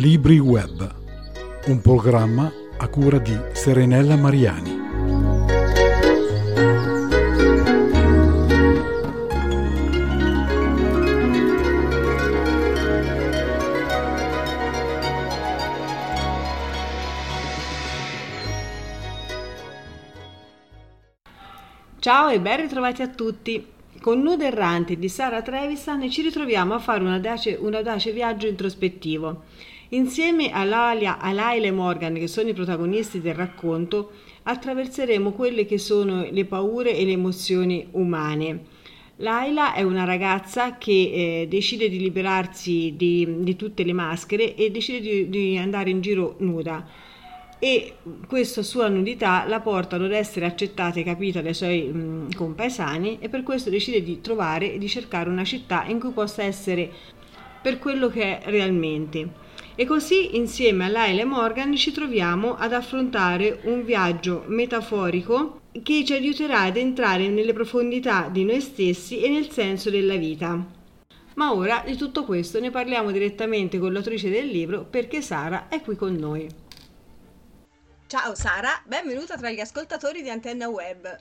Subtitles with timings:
[0.00, 0.94] Libri Web,
[1.66, 4.78] un programma a cura di Serenella Mariani.
[21.98, 23.66] Ciao e ben ritrovati a tutti.
[24.00, 28.46] Con Nude Erranti di Sara Trevisan ci ritroviamo a fare un audace, un audace viaggio
[28.46, 29.42] introspettivo.
[29.92, 34.12] Insieme a Laila, a Laila e Morgan, che sono i protagonisti del racconto,
[34.44, 38.64] attraverseremo quelle che sono le paure e le emozioni umane.
[39.16, 40.92] Laila è una ragazza che
[41.42, 46.00] eh, decide di liberarsi di, di, tutte le maschere e decide di, di andare in
[46.00, 46.86] giro nuda
[47.58, 47.96] e
[48.26, 53.28] questa sua nudità la portano ad essere accettata e capita dai suoi mh, compaesani e
[53.28, 56.90] per questo decide di trovare e di cercare una città in cui possa essere
[57.60, 59.48] per quello che è realmente.
[59.76, 66.04] E così insieme a Laila e Morgan ci troviamo ad affrontare un viaggio metaforico che
[66.04, 70.78] ci aiuterà ad entrare nelle profondità di noi stessi e nel senso della vita.
[71.34, 75.80] Ma ora di tutto questo ne parliamo direttamente con l'autrice del libro perché Sara è
[75.80, 76.48] qui con noi.
[78.06, 81.18] Ciao Sara, benvenuta tra gli ascoltatori di Antenna Web.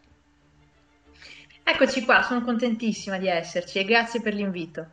[1.64, 4.88] Eccoci qua, sono contentissima di esserci e grazie per l'invito.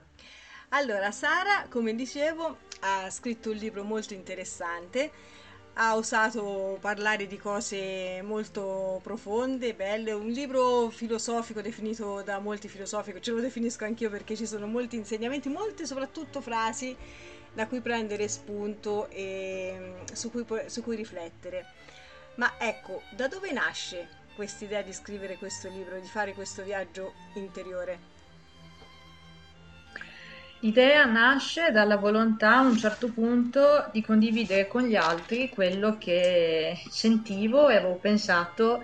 [0.71, 5.11] Allora, Sara, come dicevo, ha scritto un libro molto interessante,
[5.75, 13.15] ha osato parlare di cose molto profonde, belle, un libro filosofico definito da molti filosofi,
[13.21, 16.97] ce lo definisco anch'io perché ci sono molti insegnamenti, molte soprattutto frasi
[17.53, 21.67] da cui prendere spunto e su cui, su cui riflettere.
[22.37, 27.13] Ma ecco, da dove nasce questa idea di scrivere questo libro, di fare questo viaggio
[27.35, 28.16] interiore?
[30.61, 36.79] L'idea nasce dalla volontà a un certo punto di condividere con gli altri quello che
[36.89, 38.83] sentivo e avevo pensato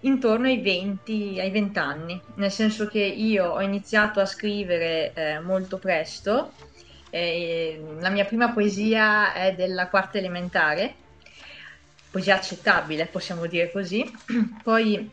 [0.00, 5.40] intorno ai 20, ai 20 anni, nel senso che io ho iniziato a scrivere eh,
[5.40, 6.52] molto presto,
[7.10, 10.94] eh, la mia prima poesia è della quarta elementare
[12.10, 14.04] poesia accettabile, possiamo dire così.
[14.62, 15.10] Poi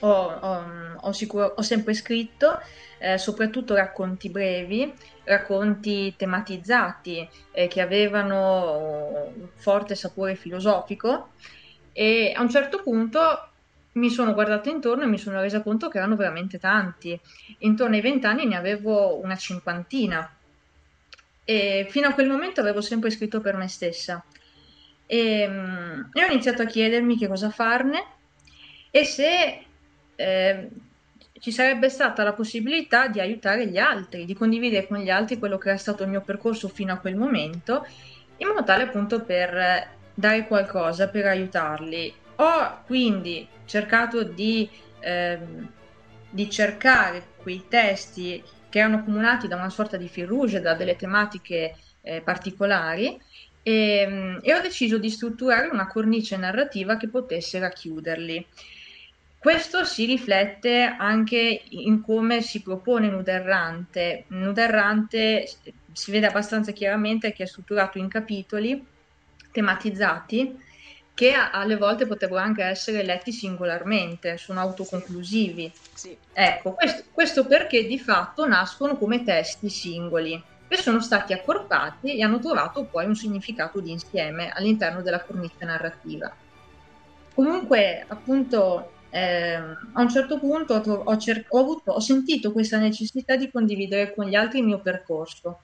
[0.00, 0.64] ho, ho,
[1.00, 2.58] ho, sicuro, ho sempre scritto
[2.98, 4.92] eh, soprattutto racconti brevi,
[5.24, 11.32] racconti tematizzati eh, che avevano un forte sapore filosofico
[11.92, 13.50] e a un certo punto
[13.92, 17.18] mi sono guardata intorno e mi sono resa conto che erano veramente tanti.
[17.60, 20.30] Intorno ai vent'anni ne avevo una cinquantina
[21.44, 24.22] e fino a quel momento avevo sempre scritto per me stessa.
[25.06, 28.04] E, ehm, e ho iniziato a chiedermi che cosa farne
[28.90, 29.65] e se
[30.16, 30.68] eh,
[31.38, 35.58] ci sarebbe stata la possibilità di aiutare gli altri, di condividere con gli altri quello
[35.58, 37.86] che era stato il mio percorso fino a quel momento,
[38.38, 42.12] in modo tale appunto per dare qualcosa, per aiutarli.
[42.36, 44.68] Ho quindi cercato di,
[45.00, 45.38] eh,
[46.30, 50.96] di cercare quei testi che erano accomunati da una sorta di fil rouge, da delle
[50.96, 53.20] tematiche eh, particolari,
[53.62, 58.46] e, ehm, e ho deciso di strutturare una cornice narrativa che potesse racchiuderli.
[59.38, 64.24] Questo si riflette anche in come si propone Nuderrante.
[64.28, 65.46] Nuderrante
[65.92, 68.84] si vede abbastanza chiaramente che è strutturato in capitoli
[69.52, 70.64] tematizzati
[71.14, 75.72] che alle volte potrebbero anche essere letti singolarmente, sono autoconclusivi.
[75.94, 76.14] Sì.
[76.30, 82.22] Ecco, questo, questo perché di fatto nascono come testi singoli che sono stati accorpati e
[82.22, 86.36] hanno trovato poi un significato di insieme all'interno della cornice narrativa.
[87.32, 93.36] Comunque, appunto, eh, a un certo punto ho, cer- ho, avuto, ho, sentito questa necessità
[93.36, 95.60] di condividere con gli altri il mio percorso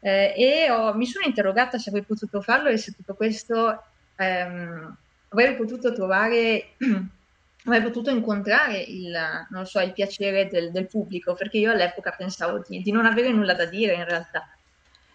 [0.00, 3.82] eh, e ho, mi sono interrogata se avrei potuto farlo e se tutto questo
[4.16, 4.96] ehm,
[5.28, 6.74] avrei potuto trovare
[7.64, 9.16] avrei potuto incontrare il,
[9.64, 13.54] so, il piacere del, del, pubblico, perché io all'epoca pensavo di, di, non avere nulla
[13.54, 14.48] da dire in realtà.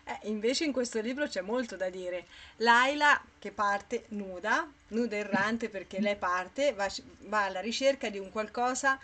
[0.08, 2.28] Eh, invece in questo libro c'è molto da dire.
[2.58, 6.88] Laila che parte nuda, nuda errante perché lei parte, va,
[7.24, 8.98] va alla ricerca di un qualcosa,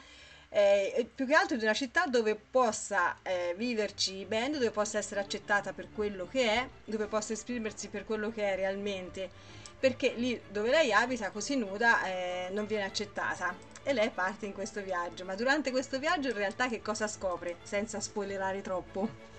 [0.47, 5.19] eh, più che altro di una città dove possa eh, viverci bene, dove possa essere
[5.19, 9.29] accettata per quello che è, dove possa esprimersi per quello che è realmente.
[9.77, 13.53] Perché lì dove lei abita così nuda eh, non viene accettata.
[13.85, 15.25] E lei parte in questo viaggio.
[15.25, 17.57] Ma durante questo viaggio in realtà che cosa scopre?
[17.63, 19.32] Senza spoilerare troppo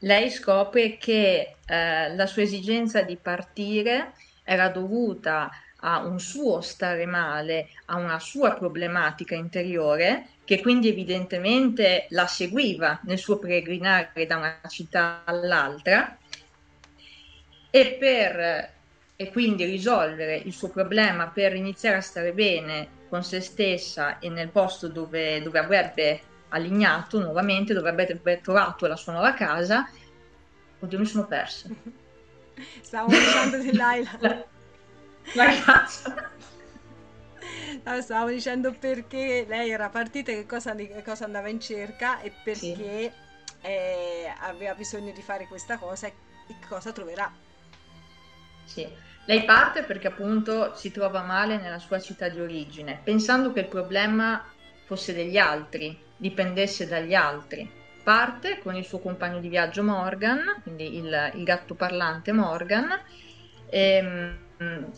[0.00, 4.12] lei scopre che eh, la sua esigenza di partire
[4.44, 5.50] era dovuta
[5.80, 12.98] a un suo stare male, a una sua problematica interiore che quindi evidentemente la seguiva
[13.02, 16.16] nel suo peregrinare da una città all'altra.
[17.70, 18.70] E, per,
[19.14, 24.30] e quindi risolvere il suo problema per iniziare a stare bene con se stessa e
[24.30, 29.88] nel posto dove, dove avrebbe allignato nuovamente, dove avrebbe trovato la sua nuova casa,
[30.80, 31.68] oddio mi sono persa.
[32.80, 34.10] Stavo parlando di Laila.
[34.20, 34.44] La,
[35.34, 36.30] la ragazza.
[37.84, 42.32] No, stavo dicendo perché lei era partita che cosa, che cosa andava in cerca e
[42.42, 43.10] perché sì.
[43.60, 46.14] eh, aveva bisogno di fare questa cosa e
[46.66, 47.30] cosa troverà.
[48.64, 48.88] Sì,
[49.26, 53.68] lei parte perché appunto si trova male nella sua città di origine, pensando che il
[53.68, 54.42] problema
[54.88, 57.70] fosse degli altri, dipendesse dagli altri.
[58.02, 62.98] Parte con il suo compagno di viaggio Morgan, quindi il, il gatto parlante Morgan,
[63.68, 64.90] e, ehm,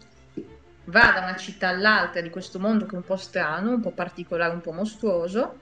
[0.85, 3.91] va da una città all'altra di questo mondo che è un po' strano, un po'
[3.91, 5.59] particolare, un po' mostruoso,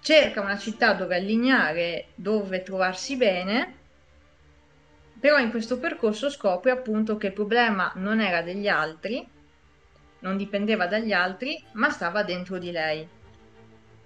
[0.00, 3.78] cerca una città dove allignare, dove trovarsi bene
[5.18, 9.26] però in questo percorso scopre appunto che il problema non era degli altri,
[10.20, 13.06] non dipendeva dagli altri, ma stava dentro di lei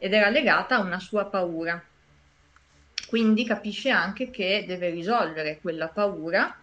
[0.05, 1.83] ed era legata a una sua paura.
[3.07, 6.55] Quindi capisce anche che deve risolvere quella paura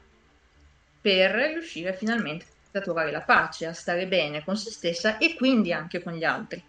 [1.01, 5.73] per riuscire finalmente a trovare la pace, a stare bene con se stessa e quindi
[5.73, 6.63] anche con gli altri.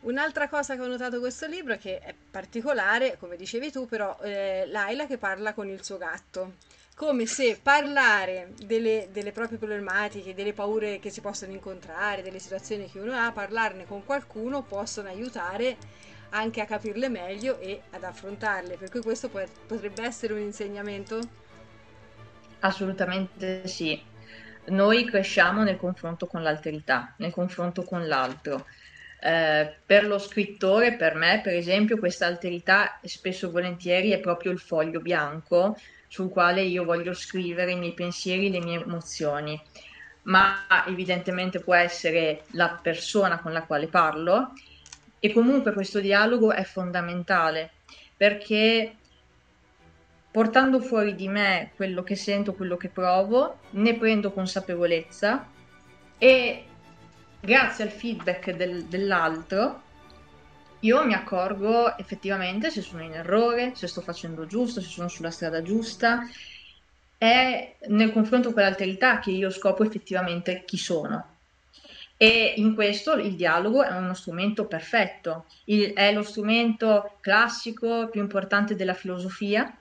[0.00, 4.18] Un'altra cosa che ho notato in questo libro che è particolare, come dicevi tu, però
[4.22, 6.54] eh, Laila che parla con il suo gatto
[6.94, 12.88] come se parlare delle, delle, proprie problematiche, delle paure che si possono incontrare, delle situazioni
[12.90, 15.76] che uno ha, parlarne con qualcuno possono aiutare
[16.30, 18.76] anche a capirle meglio e ad affrontarle.
[18.76, 21.18] Per cui questo potrebbe essere un insegnamento?
[22.60, 24.00] Assolutamente sì.
[24.66, 28.66] Noi cresciamo nel confronto con l'alterità, nel confronto con l'altro.
[29.20, 34.52] Eh, per lo scrittore, per me, per esempio, questa alterità spesso e volentieri è proprio
[34.52, 35.76] il foglio bianco
[36.14, 39.60] sul quale io voglio scrivere i miei pensieri, le mie emozioni,
[40.22, 44.52] ma evidentemente può essere la persona con la quale parlo
[45.18, 47.72] e comunque questo dialogo è fondamentale
[48.16, 48.94] perché
[50.30, 55.44] portando fuori di me quello che sento, quello che provo, ne prendo consapevolezza
[56.16, 56.64] e
[57.40, 59.82] grazie al feedback del, dell'altro
[60.84, 65.30] io mi accorgo effettivamente se sono in errore, se sto facendo giusto, se sono sulla
[65.30, 66.28] strada giusta.
[67.16, 71.32] È nel confronto con l'alterità che io scopro effettivamente chi sono.
[72.18, 78.20] E in questo il dialogo è uno strumento perfetto, il, è lo strumento classico più
[78.20, 79.76] importante della filosofia,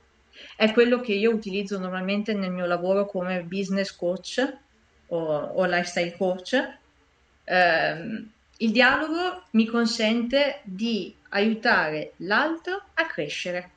[0.56, 4.58] è quello che io utilizzo normalmente nel mio lavoro come business coach
[5.08, 6.54] o, o lifestyle coach.
[7.44, 8.26] Eh,
[8.64, 13.70] il dialogo mi consente di aiutare l'altro a crescere.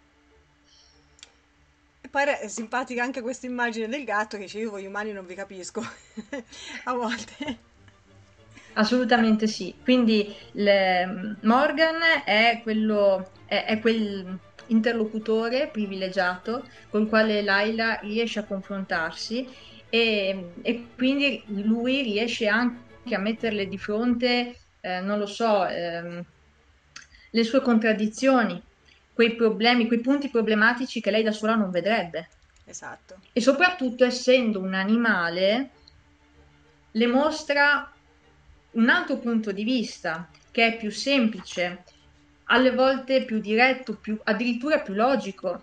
[2.01, 5.27] E poi è simpatica anche questa immagine del gatto che dice io voi umani non
[5.27, 5.83] vi capisco
[6.85, 7.59] a volte.
[8.75, 9.75] Assolutamente sì.
[9.83, 18.45] Quindi le, Morgan è, quello, è, è quel interlocutore privilegiato col quale Laila riesce a
[18.45, 19.49] confrontarsi
[19.89, 26.25] e, e quindi lui riesce anche a metterle di fronte eh, non lo so, ehm,
[27.31, 28.63] le sue contraddizioni,
[29.13, 32.29] quei problemi, quei punti problematici che lei da sola non vedrebbe.
[32.65, 33.17] Esatto.
[33.33, 35.71] E soprattutto essendo un animale,
[36.93, 37.93] le mostra
[38.73, 41.83] un altro punto di vista che è più semplice,
[42.45, 45.63] alle volte più diretto, più, addirittura più logico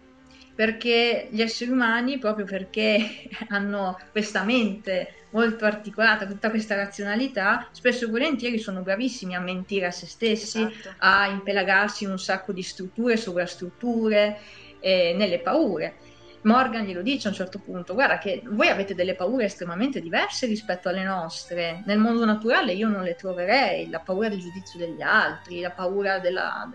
[0.55, 8.05] perché gli esseri umani, proprio perché hanno questa mente molto articolata, tutta questa razionalità, spesso
[8.05, 10.95] e volentieri sono bravissimi a mentire a se stessi, esatto.
[10.99, 14.37] a impelagarsi in un sacco di strutture, sovrastrutture,
[14.79, 15.95] eh, nelle paure.
[16.43, 20.45] Morgan glielo dice a un certo punto, guarda che voi avete delle paure estremamente diverse
[20.45, 25.01] rispetto alle nostre, nel mondo naturale io non le troverei, la paura del giudizio degli
[25.01, 26.69] altri, la paura della,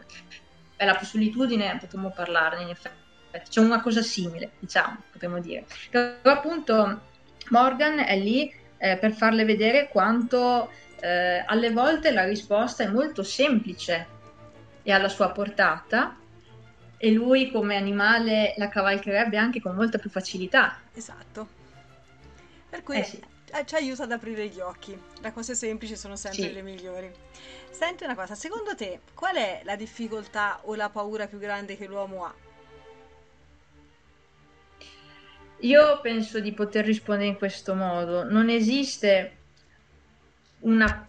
[0.75, 3.07] della solitudine, potremmo parlarne in effetti
[3.49, 5.67] c'è una cosa simile, diciamo, potremmo dire.
[5.91, 7.01] Però appunto
[7.51, 10.71] Morgan è lì eh, per farle vedere quanto
[11.01, 14.07] eh, alle volte la risposta è molto semplice
[14.83, 16.17] e alla sua portata
[16.97, 20.81] e lui come animale la cavalcherebbe anche con molta più facilità.
[20.93, 21.57] Esatto.
[22.69, 23.23] Per cui eh sì.
[23.51, 24.99] Eh, ci aiuta ad aprire gli occhi.
[25.21, 26.53] Le cose semplici sono sempre sì.
[26.53, 27.11] le migliori.
[27.71, 31.87] Senti una cosa, secondo te qual è la difficoltà o la paura più grande che
[31.87, 32.35] l'uomo ha?
[35.61, 38.23] Io penso di poter rispondere in questo modo.
[38.23, 39.37] Non esiste
[40.61, 41.07] una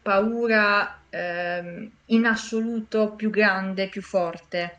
[0.00, 4.78] paura eh, in assoluto più grande, più forte.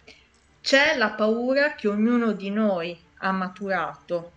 [0.62, 4.32] C'è la paura che ognuno di noi ha maturato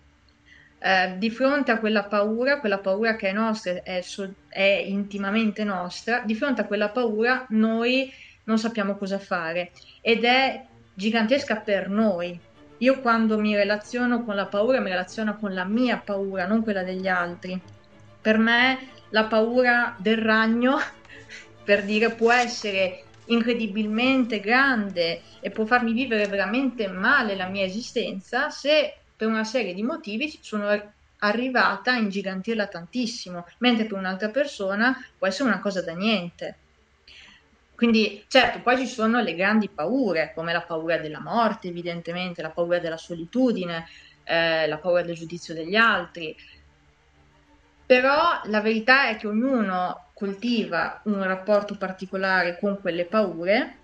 [0.79, 5.65] eh, di fronte a quella paura, quella paura che è nostra, è, so- è intimamente
[5.65, 8.13] nostra, di fronte a quella paura noi
[8.45, 10.65] non sappiamo cosa fare ed è
[10.95, 12.39] gigantesca per noi.
[12.79, 16.83] Io quando mi relaziono con la paura mi relaziono con la mia paura, non quella
[16.83, 17.59] degli altri.
[18.21, 20.77] Per me la paura del ragno,
[21.65, 28.51] per dire, può essere incredibilmente grande e può farmi vivere veramente male la mia esistenza
[28.51, 30.69] se per una serie di motivi sono
[31.19, 36.57] arrivata a ingigantirla tantissimo, mentre per un'altra persona può essere una cosa da niente.
[37.77, 42.51] Quindi, certo, poi ci sono le grandi paure, come la paura della morte, evidentemente, la
[42.51, 43.87] paura della solitudine,
[44.25, 46.35] eh, la paura del giudizio degli altri.
[47.85, 53.77] Però la verità è che ognuno coltiva un rapporto particolare con quelle paure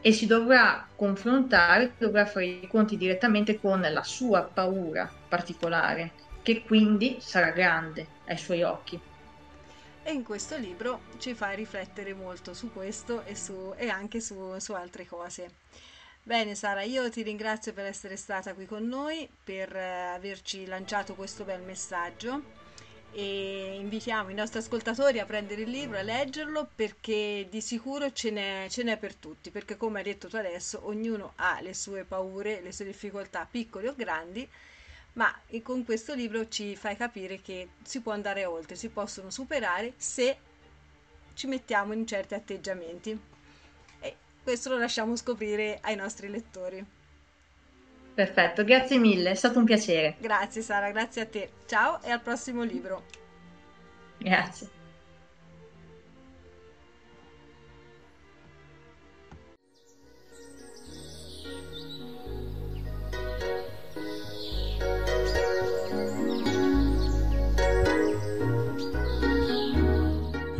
[0.00, 6.12] e si dovrà confrontare, dovrà fare i conti direttamente con la sua paura particolare,
[6.42, 9.00] che quindi sarà grande ai suoi occhi.
[10.08, 14.56] E in questo libro ci fai riflettere molto su questo e, su, e anche su,
[14.60, 15.50] su altre cose.
[16.22, 21.16] Bene Sara, io ti ringrazio per essere stata qui con noi, per eh, averci lanciato
[21.16, 22.40] questo bel messaggio
[23.10, 28.30] e invitiamo i nostri ascoltatori a prendere il libro, a leggerlo perché di sicuro ce
[28.30, 32.04] n'è, ce n'è per tutti, perché come hai detto tu adesso ognuno ha le sue
[32.04, 34.48] paure, le sue difficoltà piccole o grandi,
[35.16, 39.94] ma con questo libro ci fai capire che si può andare oltre, si possono superare
[39.96, 40.36] se
[41.34, 43.18] ci mettiamo in certi atteggiamenti.
[44.00, 46.84] E questo lo lasciamo scoprire ai nostri lettori.
[48.14, 50.16] Perfetto, grazie mille, è stato un piacere.
[50.18, 51.50] Grazie Sara, grazie a te.
[51.66, 53.04] Ciao e al prossimo libro.
[54.18, 54.75] Grazie.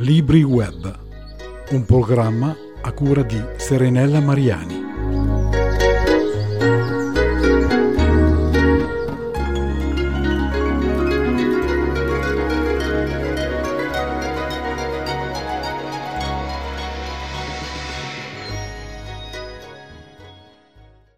[0.07, 0.99] Libri Web,
[1.71, 4.86] un programma a cura di Serenella Mariani.